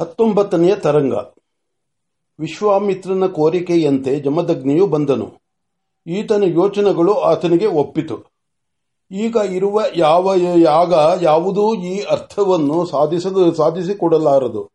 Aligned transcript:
ಹತ್ತೊಂಬತ್ತನೆಯ 0.00 0.76
ತರಂಗ. 0.76 1.14
ವಿಶ್ವಾಮಿತ್ರನ 2.40 3.26
ಕೋರಿಕೆಯಂತೆ 3.26 4.20
ಜಮದಗ್ನಿಯು 4.20 4.86
ಬಂದನು. 4.86 5.32
ಈತನ 6.06 6.42
ಯೋಚನೆಗಳು 6.46 7.14
ಆತನಿಗೆ 7.14 7.66
ಒಪ್ಪಿತು. 7.66 8.18
ಈಗ 9.10 9.36
ಇರುವ 9.50 9.82
ಯಾವ 9.96 10.34
ಯಾಗ 10.56 10.94
ಯಾವುದೂ 11.22 11.74
ಈ 11.74 12.00
ಅರ್ಥವನ್ನು 12.00 12.86
ಸಾಧಿಸದು 12.86 13.54
ಸಾಧಿಸಿಕೊಡಲಾರದು. 13.54 14.70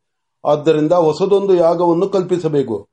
ಆದ್ದರಿಂದ 0.45 0.91
ಹೊಸದೊಂದು 0.91 1.55
ಯಾಗವನ್ನು 1.55 2.09
ಕಲ್ಪಿಸಬೇಕು. 2.09 2.87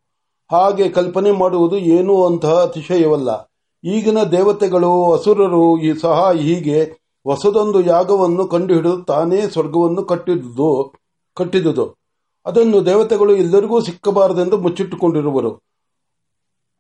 ಹಾಗೆ 0.53 0.89
ಕಲ್ಪನೆ 0.89 1.31
ಮಾಡುವುದು 1.31 1.79
ಏನೂ 1.79 2.25
ಅಂತಹ 2.25 2.63
ಅತಿಶಯವಲ್ಲ. 2.63 3.51
ಈಗಿನ 3.85 4.23
ದೇವತೆಗಳು, 4.23 5.13
ಅಸುರರು 5.13 5.79
ಈ 5.79 5.93
ಸಹ 5.93 6.33
ಹೀಗೆ 6.33 6.85
ಹೊಸದೊಂದು 7.25 7.81
ಯಾಗವನ್ನು 7.81 8.49
ಕಂಡುಹಿಡಿದು 8.49 9.03
ತಾನೇ 9.03 9.41
ಸ್ವರ್ಗವನ್ನು 9.41 10.05
ಕಟ್ಟಿದುದು 10.05 10.93
ಕಟ್ಟಿದುದು. 11.35 12.06
ಅದನ್ನು 12.47 12.87
ದೇವತೆಗಳು 12.87 13.37
ಎಲ್ಲರಿಗೂ 13.37 13.81
ಸಿಕ್ಕಬಾರದೆಂದು 13.81 14.59
ಮುಚ್ಚಿಟ್ಟುಕೊಂಡಿರುವರು. 14.59 15.51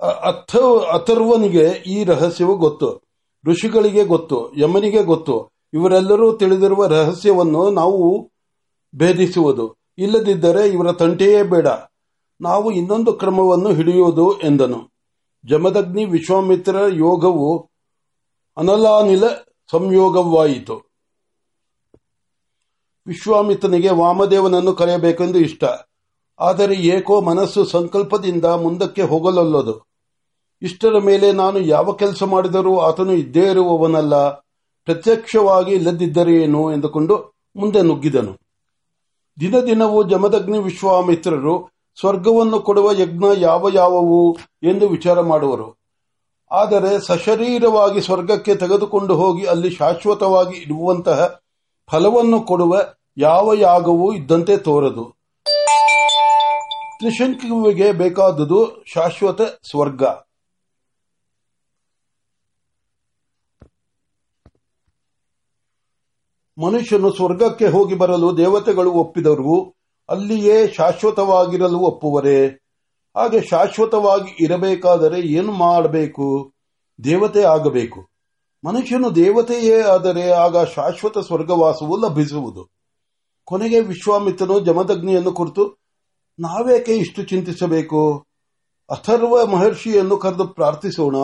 ಅಥ, 0.00 0.56
ಅಥರ್ವನಿಗೆ 0.94 1.64
ಈ 1.86 2.04
ರಹಸ್ಯವು 2.04 2.56
ಗೊತ್ತು. 2.56 3.00
ಋಷಿಗಳಿಗೆ 3.46 4.04
ಗೊತ್ತು. 4.04 4.56
ಯಮನಿಗೆ 4.56 5.02
ಗೊತ್ತು. 5.02 5.48
ಇವರೆಲ್ಲರೂ 5.74 6.36
ತಿಳಿದಿರುವ 6.36 6.86
ರಹಸ್ಯವನ್ನು 6.86 7.70
ನಾವು 7.70 8.32
ಭೇದಿಸುವುದು. 8.96 9.76
ಇಲ್ಲದಿದ್ದರೆ 9.98 10.68
ಇವರ 10.68 10.92
ತಂಟೆಯೇ 10.92 11.42
ಬೇಡ. 11.42 11.66
ನಾವು 12.40 12.72
ಇನ್ನೊಂದು 12.72 13.12
ಕ್ರಮವನ್ನು 13.12 13.68
ಹಿಡಿಯುವುದು 13.68 14.40
ಎಂದನು. 14.40 14.90
ಜಮದಗ್ನಿ 15.44 16.04
ವಿಶ್ವಾಮಿತ್ರ 16.04 16.76
ಯೋಗವು 16.88 17.70
ಅನಲಾನಿಲ 18.56 19.26
ಸಂಯೋಗವಾಯಿತು. 19.70 20.85
ವಿಶ್ವಾಮಿತ್ರನಿಗೆ 23.06 23.90
ವಾಮದೇವನನ್ನು 23.90 24.72
ಕರೆಯಬೇಕೆಂದು 24.72 25.38
ಇಷ್ಟ. 25.38 25.64
ಆದರೆ 26.40 26.74
ಏಕೋ 26.74 27.20
ಮನಸ್ಸು 27.20 27.64
ಸಂಕಲ್ಪದಿಂದ 27.64 28.44
ಮುಂದಕ್ಕೆ 28.44 29.02
ಹೋಗಲೊಲ್ಲದು. 29.02 29.86
ಇಷ್ಟರ 30.62 30.98
ಮೇಲೆ 30.98 31.32
ನಾನು 31.32 31.58
ಯಾವ 31.58 31.92
ಕೆಲಸ 31.92 32.22
ಮಾಡಿದರೂ 32.22 32.78
ಆತನು 32.78 33.12
ಇದ್ದೇ 33.12 33.50
ಇರುವವನಲ್ಲ. 33.50 34.30
ಪ್ರತ್ಯಕ್ಷವಾಗಿ 34.84 35.72
ಇಲ್ಲದಿದ್ದರೆ 35.72 36.34
ಏನು 36.34 36.72
ಎಂದುಕೊಂಡು 36.72 37.34
ಮುಂದೆ 37.56 37.82
ನುಗ್ಗಿದನು. 37.82 38.38
ದಿನ 39.40 39.60
ದಿನವೂ 39.60 40.02
ಜಮದಗ್ನಿ 40.02 40.58
ವಿಶ್ವಾಮಿತ್ರರು 40.58 41.70
ಸ್ವರ್ಗವನ್ನು 42.00 42.60
ಕೊಡುವ 42.60 42.92
ಯಜ್ಞ 42.92 43.24
ಯಾವ 43.36 43.68
ಯಾವವು 43.72 44.38
ಎಂದು 44.62 44.88
ವಿಚಾರ 44.88 45.20
ಮಾಡುವರು. 45.20 45.76
ಆದರೆ 46.50 47.00
ಸಶರೀರವಾಗಿ 47.00 48.00
ಸ್ವರ್ಗಕ್ಕೆ 48.00 48.54
ತೆಗೆದುಕೊಂಡು 48.54 49.14
ಹೋಗಿ 49.14 49.44
ಅಲ್ಲಿ 49.44 49.70
ಶಾಶ್ವತವಾಗಿ 49.70 50.58
ಇರುವಂತಹ 50.58 51.40
ಫಲವನ್ನು 51.90 52.40
ಕೊಡುವ 52.40 52.76
ಯಾವ 53.18 53.52
ಯಾಗವೂ 53.54 54.14
ಇದ್ದಂತೆ 54.14 54.56
ತೋರದು. 54.56 55.16
ತ್ರಿಶಂಕುವಿಗೆ 56.98 57.92
ಬೇಕಾದುದು 57.92 58.84
ಶಾಶ್ವತ 58.84 59.42
ಸ್ವರ್ಗ. 59.42 60.02
ಮನುಷ್ಯನು 66.58 67.12
ಸ್ವರ್ಗಕ್ಕೆ 67.12 67.66
ಹೋಗಿ 67.66 67.94
ಬರಲು 67.94 68.36
ದೇವತೆಗಳು 68.36 68.92
ಒಪ್ಪಿದವರು 68.92 69.74
ಅಲ್ಲಿಯೇ 70.08 70.68
ಶಾಶ್ವತವಾಗಿರಲು 70.68 71.78
ಒಪ್ಪುವರೆ. 71.78 72.46
ಹಾಗೆ 73.16 73.40
ಶಾಶ್ವತವಾಗಿ 73.40 74.44
ಇರಬೇಕಾದರೆ 74.44 75.20
ಏನು 75.20 75.52
ಮಾಡಬೇಕು? 75.52 76.52
ದೇವತೆ 77.04 77.42
ಆಗಬೇಕು. 77.42 78.08
ಮನುಷ್ಯನು 78.64 79.14
ದೇವತೆಯೇ 79.14 79.82
ಆದರೆ 79.82 80.30
ಆಗ 80.30 80.64
ಶಾಶ್ವತ 80.64 81.18
ಸ್ವರ್ಗವಾಸವು 81.18 81.96
ಲಭಿಸುವುದು. 81.96 82.75
ಕೊನೆಗೆ 83.46 83.80
ವಿಶ್ವಾಮಿತ್ರನು 83.80 84.60
ಜಮದಗ್ನಿಯನ್ನು 84.60 85.32
ಕುರಿತು 85.32 85.78
ನಾವೇಕೆ 86.38 86.96
ಇಷ್ಟು 86.96 87.22
ಚಿಂತಿಸಬೇಕು? 87.22 88.26
ಅಥರ್ವ 88.90 89.46
ಮಹರ್ಷಿಯನ್ನು 89.46 90.16
ಕರೆದು 90.16 90.48
ಪ್ರಾರ್ಥಿಸೋಣ. 90.48 91.14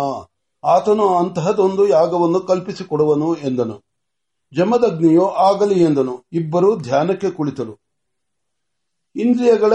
ಆತನು 0.65 1.17
ಅಂತಹದೊಂದು 1.19 1.89
ಯಾಗವನ್ನು 1.89 2.41
ಕಲ್ಪಿಸಿಕೊಡುವನು 2.41 3.35
ಎಂದನು. 3.35 3.83
ಜಮದಗ್ನಿಯು 4.57 5.29
ಆಗಲಿ 5.29 5.83
ಎಂದನು. 5.83 6.25
ಇಬ್ಬರು 6.33 6.77
ಧ್ಯಾನಕ್ಕೆ 6.77 7.31
ಕುಳಿತರು. 7.31 7.81
ಇಂದ್ರಿಯಗಳ 9.17 9.73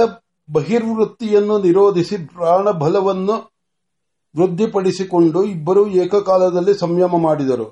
ಬಹಿರ್ವೃತ್ತಿಯನ್ನು 0.51 1.59
ನಿರೋಧಿಸಿ 1.59 2.17
ಪ್ರಾಣಬಲವನ್ನು 2.17 3.33
ವೃದ್ಧಿಪಡಿಸಿಕೊಂಡು 4.37 5.43
ಇಬ್ಬರು 5.43 5.87
ಏಕಕಾಲದಲ್ಲಿ 5.87 6.73
ಸಂಯಮ 6.73 7.17
ಮಾಡಿದರು. 7.17 7.65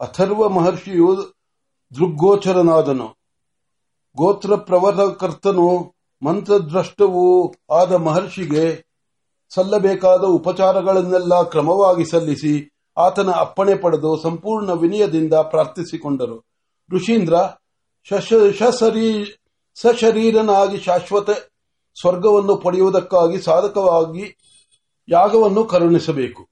ಅಥರ್ವ 0.00 0.48
ಮಹರ್ಷಿಯು 0.48 1.16
ದೃಗ್ಗೋಚರನಾದನು. 1.94 3.17
ಗೋತ್ರ 4.18 4.56
ಪ್ರವರ್ತಕರ್ತನು 4.68 5.68
ಮಂತ್ರದ್ರಷ್ಟವೂ 6.22 7.24
ಆದ 7.70 7.92
ಮಹರ್ಷಿಗೆ 8.06 8.64
ಸಲ್ಲಬೇಕಾದ 9.54 10.24
ಉಪಚಾರಗಳನ್ನೆಲ್ಲ 10.38 11.34
ಕ್ರಮವಾಗಿ 11.42 12.04
ಸಲ್ಲಿಸಿ 12.04 12.54
ಆತನ 12.96 13.30
ಅಪ್ಪಣೆ 13.36 13.74
ಪಡೆದು 13.74 14.10
ಸಂಪೂರ್ಣ 14.22 14.70
ವಿನಯದಿಂದ 14.82 15.34
ಪ್ರಾರ್ಥಿಸಿಕೊಂಡರು. 15.50 16.38
ಋಷೀಂದ್ರ 16.90 17.34
ಸಶರೀರನಾಗಿ 19.76 20.78
ಶಾಶ್ವತ 20.78 21.30
ಸ್ವರ್ಗವನ್ನು 21.96 22.54
ಪಡೆಯುವುದಕ್ಕಾಗಿ 22.56 23.38
ಸಾಧಕವಾಗಿ 23.42 24.24
ಯಾಗವನ್ನು 25.08 25.62
ಕರುಣಿಸಬೇಕು. 25.64 26.42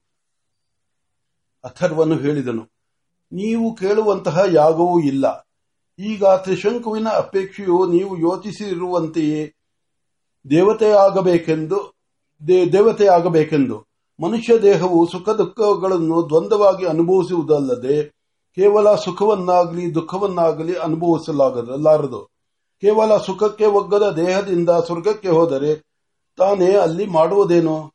ಅಥರ್ವನು 1.63 2.15
ಹೇಳಿದನು, 2.17 2.63
ನೀವು 3.31 3.65
ಕೇಳುವಂತಹ 3.75 4.37
ಯಾಗವೂ 4.53 4.99
ಇಲ್ಲ. 5.01 5.25
ಈಗ 5.99 6.25
ತ್ರಿಶಂಕುವಿನ 6.25 7.07
ಅಪೇಕ್ಷೆಯು 7.09 7.91
ನೀವು 7.91 8.17
ಯೋಚಿಸಿರುವಂತೆಯೇ 8.17 9.53
ದೇವತೆಯಾಗಬೇಕೆಂದು 10.49 11.93
ದೇವತೆಯಾಗಬೇಕೆಂದು. 12.73 13.85
ಮನುಷ್ಯ 14.19 14.57
ದೇಹವು 14.61 15.09
ಸುಖ 15.11 15.29
ದುಃಖಗಳನ್ನು 15.29 16.29
ದ್ವಂದ್ವವಾಗಿ 16.29 16.85
ಅನುಭವಿಸುವುದಲ್ಲದೆ 16.85 18.03
ಕೇವಲ 18.55 18.95
ಸುಖವನ್ನಾಗಲಿ 18.95 19.95
ದುಃಖವನ್ನಾಗಲಿ 19.95 20.73
ಅನುಭವಿಸಲಾಗಲಾರದು. 20.73 22.29
ಕೇವಲ 22.81 23.17
ಸುಖಕ್ಕೆ 23.17 23.65
ಒಗ್ಗದ 23.65 24.13
ದೇಹದಿಂದ 24.15 24.69
ಸ್ವರ್ಗಕ್ಕೆ 24.69 25.29
ಹೋದರೆ 25.29 25.75
ತಾನೇ 26.37 26.75
ಅಲ್ಲಿ 26.75 27.05
ಮಾಡುವುದೇನು? 27.05 27.91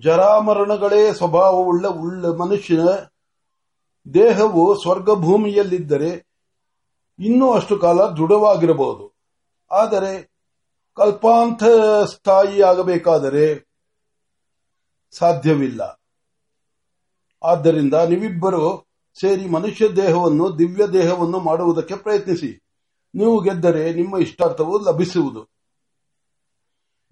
ಜರಾಮರಣಗಳೇ 0.00 1.12
ಸ್ವಭಾವವುಳ್ಳ, 1.12 1.86
ಉಳ್ಳ 1.86 2.26
ಮನುಷ್ಯನ 2.26 2.88
ದೇಹವು 4.14 4.82
ಸ್ವರ್ಗ 4.82 5.10
ಭೂಮಿಯಲ್ಲಿದ್ದರೆ 5.10 6.25
ಇನ್ನೂ 7.18 7.52
ಅಷ್ಟು 7.52 7.78
ಕಾಲ 7.78 8.00
ದೃಢವಾಗಿರಬಹುದು. 8.06 9.16
ಆದರೆ 9.70 10.36
ಕಲ್ಪಾಂತ 10.96 11.62
ಸ್ಥಾಯಿಯಾಗಬೇಕಾದರೆ 12.04 13.68
ಸಾಧ್ಯವಿಲ್ಲ. 15.10 16.00
ಆದ್ದರಿಂದ 17.42 17.94
ನೀವಿಬ್ಬರು 17.94 18.86
ಸೇರಿ 19.20 19.48
ಮನುಷ್ಯ 19.48 19.88
ದೇಹವನ್ನು, 19.88 20.58
ದಿವ್ಯ 20.58 20.86
ದೇಹವನ್ನು 20.86 21.40
ಮಾಡುವುದಕ್ಕೆ 21.40 21.96
ಪ್ರಯತ್ನಿಸಿ. 21.96 22.62
ನೀವು 23.14 23.40
ಗೆದ್ದರೆ 23.40 23.94
ನಿಮ್ಮ 23.94 24.18
ಇಷ್ಟಾರ್ಥವು 24.18 24.78
ಲಭಿಸುವುದು. 24.78 25.48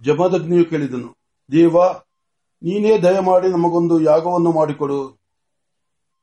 ಜಮದಗ್ನಿಯು 0.01 0.65
ಕೇಳಿದನು, 0.65 1.17
ದೇವ, 1.53 1.85
ನೀನೇ 2.63 2.99
ದಯಮಾಡಿ 2.99 3.49
ನಮಗೊಂದು 3.49 4.01
ಯಾಗವನ್ನು 4.01 4.53
ಮಾಡಿಕೊಡು. 4.53 5.09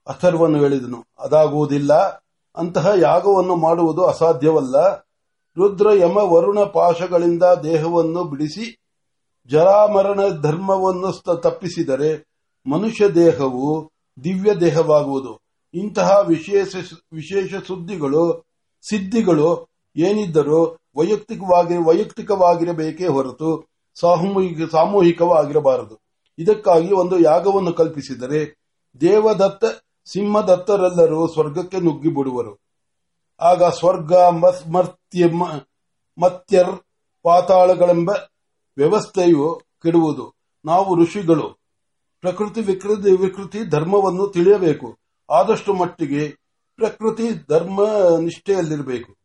ಅಥರ್ವನು 0.08 0.60
ಹೇಳಿದನು, 0.60 1.06
ಅದಾಗುವುದಿಲ್ಲ. 1.20 2.21
ಅಂತಹ 2.56 2.92
ಯಾಗವನ್ನು 3.00 3.56
ಮಾಡುವುದು 3.56 4.06
ಅಸಾಧ್ಯವಲ್ಲ. 4.06 4.96
ರುದ್ರ, 5.58 5.88
ಯಮ, 5.94 6.18
ವರುಣ 6.18 6.60
ಪಾಶಗಳಿಂದ 6.64 7.44
ದೇಹವನ್ನು 7.44 8.24
ಬಿಡಿಸಿ 8.24 8.78
ಜರಾಮರಣ 9.48 10.20
ಧರ್ಮವನ್ನು 10.42 11.40
ತಪ್ಪಿಸಿದರೆ 11.40 12.32
ಮನುಷ್ಯ 12.66 13.10
ದೇಹವು 13.10 13.90
ದಿವ್ಯ 14.24 14.56
ದೇಹವಾಗುವುದು. 14.56 15.40
ಇಂತಹ 15.74 16.20
ವಿಶೇಷ 16.28 16.76
ವಿಶೇಷ 17.14 17.56
ಸುದ್ದಿಗಳು, 17.68 18.44
ಸಿದ್ಧಿಗಳು 18.90 19.68
ಏನಿದ್ದರೂ 19.96 20.78
ವೈಯಕ್ತಿಕವಾಗಿ, 20.96 21.78
ವೈಯಕ್ತಿಕವಾಗಿರಬೇಕೇ 21.78 23.08
ಹೊರತು 23.08 23.68
ಸಾಮೂಹಿಕ, 24.00 24.72
ಸಾಮೂಹಿಕವಾಗಿರಬಾರದು. 24.72 26.00
ಇದಕ್ಕಾಗಿ 26.38 26.94
ಒಂದು 26.94 27.20
ಯಾಗವನ್ನು 27.20 27.74
ಕಲ್ಪಿಸಿದರೆ 27.74 28.56
ದೇವದತ್ತ 29.02 29.66
ಸಿಂಹದತ್ತರೆಲ್ಲರೂ 30.06 31.28
ಸ್ವರ್ಗಕ್ಕೆ 31.28 31.80
ನುಗ್ಗಿ 31.80 32.10
ಬಿಡುವರು 32.10 32.62
ಆಗ 33.42 33.64
ಸ್ವರ್ಗ 33.64 34.14
ಮತ್ಯರ್, 36.20 36.82
ಪಾತಾಳಗಳೆಂಬ 37.24 38.10
ವ್ಯವಸ್ಥೆಯು 38.78 39.62
ಕೆಡುವುದು. 39.84 40.34
ನಾವು 40.66 41.04
ಋಷಿಗಳು. 41.04 41.50
ಪ್ರಕೃತಿ 42.22 42.62
ವಿಕೃತಿ 42.62 43.12
ವಿಕೃತಿ 43.12 43.66
ಧರ್ಮವನ್ನು 43.70 44.28
ತಿಳಿಯಬೇಕು. 44.28 44.98
ಆದಷ್ಟು 45.30 45.74
ಮಟ್ಟಿಗೆ 45.74 46.38
ಪ್ರಕೃತಿ 46.76 47.30
ಧರ್ಮ 47.50 47.80
ನಿಷ್ಠೆಯಲ್ಲಿರಬೇಕು. 48.20 49.16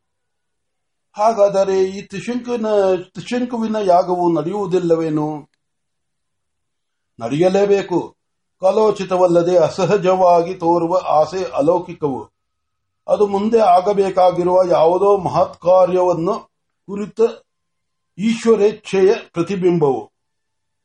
ಹಾಗಾದರೆ 1.17 1.85
ಈ 1.85 2.03
ತ್ರಿಶಂಕುವಿನ 2.03 2.67
ತ್ರಿಶಂಕುವಿನ 3.13 3.77
ಯಾಗವು 3.85 4.41
ನಡೆಯುವುದಿಲ್ಲವೇನು? 4.41 5.51
ನಡೆಯಲೇಬೇಕು. 7.21 8.17
ಕಲೋಚಿತವಲ್ಲದೆ 8.61 9.59
ಅಸಹಜವಾಗಿ 9.59 10.55
ತೋರುವ 10.55 11.01
ಆಸೆ 11.09 11.45
ಅಲೌಕಿಕವು. 11.45 12.29
ಅದು 13.09 13.27
ಮುಂದೆ 13.27 13.59
ಆಗಬೇಕಾಗಿರುವ 13.59 14.59
ಯಾವುದೋ 14.71 15.17
ಮಹತ್ 15.17 15.61
ಕಾರ್ಯವನ್ನು 15.61 16.53
ಕುರಿತ 16.87 17.21
ಈಶ್ವರೇಚ್ಛೆಯ 18.19 19.15
ಪ್ರತಿಬಿಂಬವು. 19.33 20.11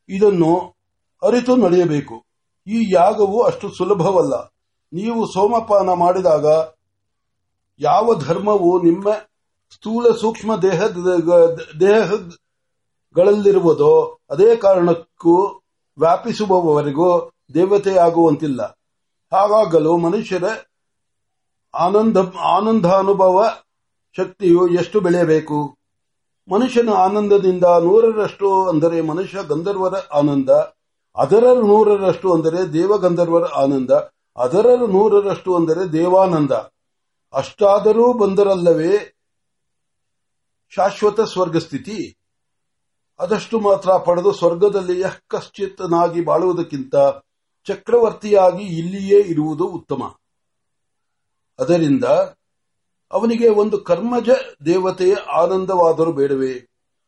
ಇದನ್ನು 0.08 0.74
ಅರಿತು 1.22 1.56
ನಡೆಯಬೇಕು. 1.56 2.24
ಈ 2.66 2.92
ಯಾಗವು 2.92 3.42
ಅಷ್ಟು 3.42 3.68
ಸುಲಭವಲ್ಲ. 3.68 4.52
ನೀವು 4.92 5.26
ಸೋಮಪಾನ 5.26 5.92
ಮಾಡಿದಾಗ 5.92 6.46
ಯಾವ 7.80 8.14
ಧರ್ಮವು 8.14 8.82
ನಿಮ್ಮ 8.82 9.08
ಸ್ಥೂಲ 9.74 10.16
ಸೂಕ್ಷ್ಮ 10.16 10.56
ದೇಹ 10.56 10.82
ದೇಹಗಳಲ್ಲಿರುವುದೋ 11.80 14.18
ಅದೇ 14.30 14.56
ಕಾರಣಕ್ಕೂ 14.56 15.62
ವ್ಯಾಪಿಸುವವರೆಗೂ 15.98 17.30
ದೇವತೆಯಾಗುವಂತಿಲ್ಲ 17.54 18.62
ಹಾಗಾಗಲು 19.32 19.92
ಮನುಷ್ಯರ 19.96 20.46
ಆನಂದ, 21.74 22.16
ಆನಂದಾನುಭವ 22.54 23.36
ಶಕ್ತಿಯು 24.16 24.62
ಎಷ್ಟು 24.80 24.98
ಬೆಳೆಯಬೇಕು? 25.00 25.58
ಮನುಷ್ಯನ 26.48 26.90
ಆನಂದದಿಂದ 27.04 27.66
ನೂರರಷ್ಟು 27.84 28.48
ಅಂದರೆ 28.70 28.98
ಮನುಷ್ಯ 29.10 29.38
ಗಂಧರ್ವರ 29.50 29.96
ಆನಂದ, 30.12 30.50
ಅದರ 31.16 31.44
ನೂರರಷ್ಟು 31.68 32.28
ಅಂದರೆ 32.34 32.60
ದೇವಗಂಧರ್ವರ 32.72 33.46
ಆನಂದ, 33.62 33.90
ಅದರ 34.38 34.66
ನೂರರಷ್ಟು 34.94 35.50
ಅಂದರೆ 35.56 35.82
ದೇವಾನಂದ. 35.92 36.52
ಅಷ್ಟಾದರೂ 37.34 38.06
ಬಂದರಲ್ಲವೇ 38.12 38.94
ಶಾಶ್ವತ 40.72 41.20
ಸ್ವರ್ಗ 41.32 41.56
ಸ್ಥಿತಿ 41.58 41.98
ಅದಷ್ಟು 43.20 43.56
ಮಾತ್ರ 43.60 43.90
ಪಡೆದು 44.06 44.30
ಸ್ವರ್ಗದಲ್ಲಿ 44.32 44.96
ಕಶ್ಚಿತ್ತನಾಗಿ 45.28 46.20
ಬಾಳುವುದಕ್ಕಿಂತ 46.28 46.94
ಚಕ್ರವರ್ತಿಯಾಗಿ 47.66 48.64
ಇಲ್ಲಿಯೇ 48.64 49.20
ಇರುವುದು 49.20 49.66
ಉತ್ತಮ. 49.66 50.14
ಅದರಿಂದ 51.58 52.04
ಅವನಿಗೆ 53.12 53.48
ಒಂದು 53.48 53.78
ಕರ್ಮಜ 53.78 54.30
ದೇವತೆಯ 54.66 55.14
ಆನಂದವಾದರೂ 55.14 56.12
ಬೇಡವೇ? 56.12 56.52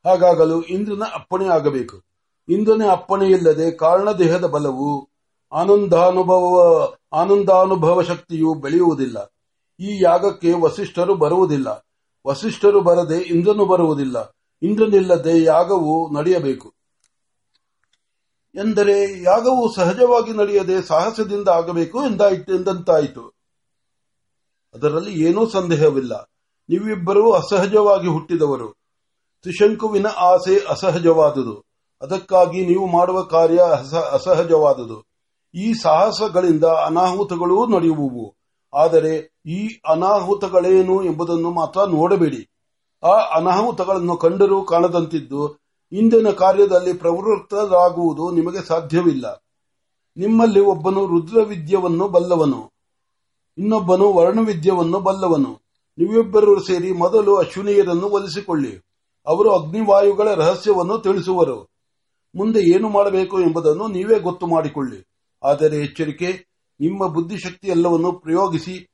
ಹಾಗಾಗಲು 0.06 0.62
ಇಂದ್ರನ 0.62 1.02
ಅಪ್ಪಣೆ 1.14 1.48
ಆಗಬೇಕು. 1.48 2.02
ಇಂದ್ರನ 2.48 2.82
ಅಪ್ಪಣೆಯಿಲ್ಲದೆ 2.90 3.70
ಕಾರಣ 3.70 4.12
ದೇಹದ 4.12 4.44
ಬಲವು 4.44 5.08
ಆನಂದಾನುಭವ 5.52 6.94
ಆನಂದಾನುಭವ 7.12 8.02
ಶಕ್ತಿಯು 8.02 8.54
ಬೆಳೆಯುವುದಿಲ್ಲ. 8.54 9.34
ಈ 9.80 9.98
ಯಾಗಕ್ಕೆ 10.00 10.52
ವಸಿಷ್ಠರು 10.52 11.14
ಬರುವುದಿಲ್ಲ. 11.14 11.86
ವಸಿಷ್ಠರು 12.26 12.80
ಬರದೆ 12.80 13.18
ಇಂದ್ರನು 13.18 13.66
ಬರುವುದಿಲ್ಲ. 13.66 14.36
ಇಂದ್ರನಿಲ್ಲದೆ 14.62 15.42
ಯಾಗವು 15.42 16.14
ನಡೆಯಬೇಕು. 16.14 16.73
ಎಂದರೆ 18.54 19.22
ಯಾಗವು 19.22 19.74
ಸಹಜವಾಗಿ 19.74 20.32
ನಡೆಯದೆ 20.32 20.82
ಸಾಹಸದಿಂದ 20.82 21.48
ಆಗಬೇಕು 21.48 22.04
ಎಂದಂತಾಯಿತು. 22.04 23.34
ಅದರಲ್ಲಿ 24.74 25.24
ಏನೂ 25.24 25.48
ಸಂದೇಹವಿಲ್ಲ. 25.48 26.30
ನೀವಿಬ್ಬರೂ 26.68 27.30
ಅಸಹಜವಾಗಿ 27.30 28.08
ಹುಟ್ಟಿದವರು. 28.08 28.72
ತ್ರಿಶಂಕುವಿನ 29.42 30.06
ಆಸೆ 30.06 30.66
ಅಸಹಜವಾದುದು. 30.68 31.64
ಅದಕ್ಕಾಗಿ 32.02 32.66
ನೀವು 32.66 32.86
ಮಾಡುವ 32.86 33.22
ಕಾರ್ಯ 33.22 33.58
ಅಸಹಜವಾದುದು. 34.12 35.04
ಈ 35.54 35.72
ಸಾಹಸಗಳಿಂದ 35.72 36.64
ಅನಾಹುತಗಳೂ 36.64 37.66
ನಡೆಯುವುವು. 37.66 38.36
ಆದರೆ 38.74 39.40
ಈ 39.46 39.68
ಅನಾಹುತಗಳೇನು 39.88 41.04
ಎಂಬುದನ್ನು 41.04 41.50
ಮಾತ್ರ 41.50 41.80
ನೋಡಬೇಡಿ. 41.80 42.50
ಆ 43.04 43.12
ಅನಾಹುತಗಳನ್ನು 43.36 44.16
ಕಂಡರೂ 44.16 44.62
ಕಾಣದಂತಿದ್ದು 44.62 45.63
ಇಂದಿನ 45.92 46.30
ಕಾರ್ಯದಲ್ಲಿ 46.30 46.92
ಪ್ರವೃತ್ತರಾಗುವುದು 46.92 48.30
ನಿಮಗೆ 48.30 48.66
ಸಾಧ್ಯವಿಲ್ಲ. 48.66 49.44
ನಿಮ್ಮಲ್ಲಿ 50.16 50.60
ಒಬ್ಬನು 50.60 51.06
ರುದ್ರವಿದ್ಯವನ್ನು 51.06 52.08
ಬಲ್ಲವನು. 52.08 52.72
ಇನ್ನೊಬ್ಬನು 53.58 54.12
ವರ್ಣವಿದ್ಯವನ್ನು 54.12 55.00
ಬಲ್ಲವನು. 55.00 55.60
ನೀವಿಬ್ಬರೂ 55.98 56.60
ಸೇರಿ 56.60 56.92
ಮೊದಲು 56.92 57.36
ಅಶ್ವಿನಿಯರನ್ನು 57.36 58.06
ಒಲಿಸಿಕೊಳ್ಳಿ. 58.06 58.80
ಅವರು 59.26 59.50
ಅಗ್ನಿವಾಯುಗಳ 59.50 60.34
ರಹಸ್ಯವನ್ನು 60.34 60.98
ತಿಳಿಸುವರು. 60.98 61.74
ಮುಂದೆ 62.36 62.60
ಏನು 62.60 62.88
ಮಾಡಬೇಕು 62.88 63.40
ಎಂಬುದನ್ನು 63.40 63.88
ನೀವೇ 63.88 64.18
ಗೊತ್ತು 64.18 64.46
ಮಾಡಿಕೊಳ್ಳಿ. 64.46 65.08
ಆದರೆ 65.44 65.76
ಎಚ್ಚರಿಕೆ, 65.76 66.46
ನಿಮ್ಮ 66.80 67.06
ಬುದ್ಧಿಶಕ್ತಿ 67.06 67.68
ಎಲ್ಲವನ್ನು 67.68 68.12
ಪ್ರಯೋಗಿಸಿ, 68.12 68.88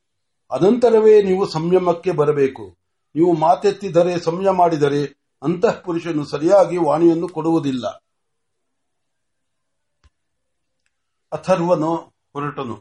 ಅನಂತರವೇ 0.51 1.23
ನೀವು 1.23 1.47
ಸಂಯಮಕ್ಕೆ 1.47 2.11
ಬರಬೇಕು. 2.11 2.77
ನೀವು 3.15 3.33
ಮಾತೆತ್ತಿದರೆ 3.33 4.21
ಸಂಯಮ 4.21 4.51
ಮಾಡಿದರೆ 4.51 5.20
ಅಂತಃಪುರುಷನು 5.43 6.25
ಸರಿಯಾಗಿ 6.25 6.77
ವಾಣಿಯನ್ನು 6.77 7.29
ಕೊಡುವುದಿಲ್ಲ. 7.29 7.87
ಅಥರ್ವನು 11.33 11.95
ಹೊರಟನು. 12.35 12.77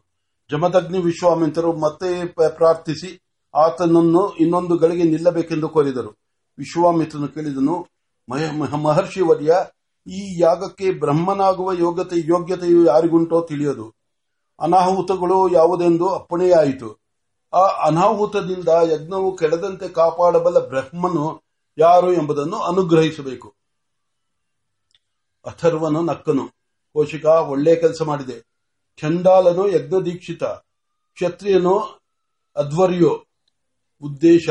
ಜಮದಗ್ನಿ 0.52 1.00
ವಿಶ್ವಾಮಿತ್ರರು 1.00 1.74
ಮತ್ತೆ 1.74 2.26
ಪ್ರಾರ್ಥಿಸಿ 2.50 3.22
ಆತನನ್ನು 3.56 4.36
ಇನ್ನೊಂದು 4.36 4.78
ಗಳಿಗೆ 4.78 5.04
ನಿಲ್ಲಬೇಕೆಂದು 5.04 5.70
ಕೋರಿದರು. 5.70 6.12
ವಿಶ್ವಾಮಿತ್ರನು 6.58 7.28
ಕೇಳಿದನು 7.28 7.88
ಮಹರ್ಷಿ 8.84 9.22
ವರ್ಯ, 9.22 9.52
ಈ 10.08 10.42
ಯಾಗಕ್ಕೆ 10.42 10.92
ಬ್ರಹ್ಮನಾಗುವ 10.92 11.72
ಯೋಗ್ಯತೆ 11.72 12.16
ಯೋಗ್ಯತೆಯು 12.20 12.86
ಯಾರಿಗುಂಟೋ 12.86 13.42
ತಿಳಿಯದು. 13.42 13.94
ಅನಾಹುತಗಳು 14.60 15.50
ಯಾವುದೆಂದು 15.50 16.10
ಅಪ್ಪಣೆಯಾಯಿತು. 16.10 16.90
ಆ 17.54 17.62
ಅನಾಹುತದಿಂದ 17.88 18.68
ಯಜ್ಞವು 18.68 19.38
ಕೆಡದಂತೆ 19.38 19.88
ಕಾಪಾಡಬಲ್ಲ 19.88 20.68
ಬ್ರಹ್ಮನು 20.68 21.49
ಯಾರು 21.80 22.14
ಎಂಬುದನ್ನು 22.14 22.58
ಅನುಗ್ರಹಿಸಬೇಕು. 22.58 23.56
ಅಥರ್ವನು 25.46 26.02
ನಕ್ಕನು. 26.02 26.48
ಕೋಶಿಕ 26.94 27.26
ಒಳ್ಳೆ 27.26 27.76
ಕೆಲಸ 27.76 28.02
ಮಾಡಿದೆ. 28.02 28.40
ಚಂಡಾಲನು 29.02 29.70
ಯಜ್ಞ 29.70 29.94
ದೀಕ್ಷಿತ. 30.06 30.44
ಕ್ಷತ್ರಿಯನು 31.14 31.80
ಅಧ್ವರ್ಯೋ 32.56 33.24
ಉದ್ದೇಶ. 34.02 34.50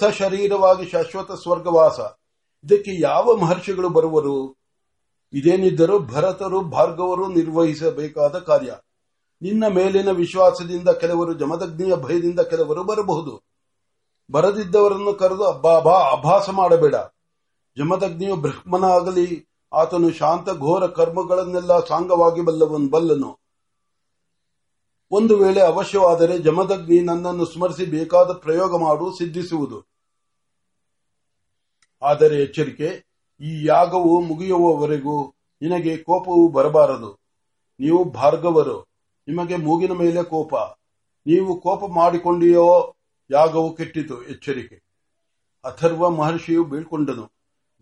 ಸಶರೀರವಾಗಿ 0.00 0.90
ಶಾಶ್ವತ 0.90 1.32
ಸ್ವರ್ಗವಾಸ. 1.32 1.98
ಇದಕ್ಕೆ 2.64 3.02
ಯಾವ 3.02 3.36
ಮಹರ್ಷಿಗಳು 3.36 3.88
ಬರುವರು? 3.88 4.56
ಇದೇನಿದ್ದರೂ 5.32 5.98
ಭರತರು, 5.98 6.60
ಭಾರ್ಗವರು 6.60 7.26
ನಿರ್ವಹಿಸಬೇಕಾದ 7.26 8.38
ಕಾರ್ಯ. 8.38 8.76
ನಿನ್ನ 9.42 9.64
ಮೇಲಿನ 9.74 10.10
ವಿಶ್ವಾಸದಿಂದ 10.10 10.88
ಕೆಲವರು 10.88 11.32
ಜಮದಗ್ನಿಯ 11.34 11.96
ಭಯದಿಂದ 11.96 12.40
ಕೆಲವರು 12.40 12.84
ಬರಬಹುದು. 12.84 13.55
ಬರದಿದ್ದವರನ್ನು 14.30 15.14
ಕರೆದು 15.14 15.44
ಅಭಾಸ 16.16 16.50
ಮಾಡಬೇಡ. 16.50 16.94
ಜಮದಗ್ನಿಯು 17.76 18.36
ಬ್ರಹ್ಮನಾಗಲಿ, 18.36 19.48
ಆತನು 19.72 20.10
ಶಾಂತ 20.10 20.50
ಘೋರ 20.50 20.86
ಕರ್ಮಗಳನ್ನೆಲ್ಲ 20.86 21.84
ಸಾಂಗವಾಗಿ 21.84 22.40
ಬಲ್ಲವನು, 22.40 22.88
ಬಲ್ಲನು. 22.90 23.30
ಒಂದು 25.10 25.36
ವೇಳೆ 25.36 25.60
ಅವಶ್ಯವಾದರೆ 25.60 26.38
ಜಮದಗ್ನಿ 26.38 27.00
ನನ್ನನ್ನು 27.00 27.44
ಸ್ಮರಿಸಿ 27.44 27.84
ಬೇಕಾದ 27.84 28.32
ಪ್ರಯೋಗ 28.32 28.80
ಮಾಡು, 28.82 29.18
ಸಿದ್ಧಿಸುವುದು. 29.18 29.78
ಆದರೆ 32.02 32.42
ಎಚ್ಚರಿಕೆ, 32.42 32.88
ಈ 33.40 33.64
ಯಾಗವು 33.64 34.20
ಮುಗಿಯುವವರೆಗೂ 34.20 35.16
ನಿನಗೆ 35.62 35.96
ಕೋಪವು 35.96 36.48
ಬರಬಾರದು. 36.48 37.10
ನೀವು 37.80 38.04
ಭಾರ್ಗವರು, 38.04 38.76
ನಿಮಗೆ 39.28 39.56
ಮೂಗಿನ 39.56 39.92
ಮೇಲೆ 39.92 40.22
ಕೋಪ. 40.22 40.54
ನೀವು 41.26 41.60
ಕೋಪ 41.60 41.82
ಮಾಡಿಕೊಂಡಿಯೋ 41.94 42.95
ಯಾಗವು 43.30 43.76
ಕೆಟ್ಟಿತು, 43.76 44.22
ಎಚ್ಚರಿಕೆ. 44.22 44.82
ಅಥರ್ವ 45.64 46.10
ಮಹರ್ಷಿಯು 46.10 46.64
ಬೀಳ್ಕೊಂಡನು. 46.64 47.32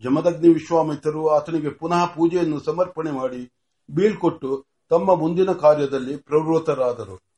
ಜಮದಗ್ನಿ 0.03 0.53
ವಿಶ್ವಾಮಿತ್ರರು 0.53 1.29
ಆತನಿಗೆ 1.29 1.69
ಪುನಃ 1.69 2.05
ಪೂಜೆಯನ್ನು 2.05 2.59
ಸಮರ್ಪಣೆ 2.59 3.11
ಮಾಡಿ 3.11 3.53
ಬೀಳ್ಕೊಟ್ಟು 3.89 4.65
ತಮ್ಮ 4.89 5.15
ಮುಂದಿನ 5.15 5.51
ಕಾರ್ಯದಲ್ಲಿ 5.51 6.17
ಪ್ರವೃತ್ತರಾದರು. 6.17 7.34